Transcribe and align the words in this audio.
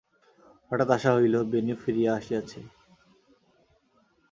হঠাৎ 0.71 0.89
আশা 0.95 1.11
হইল, 1.15 1.35
বেণু 1.51 1.75
ফিরিয়া 1.81 2.11
আসিয়াছে। 2.15 2.59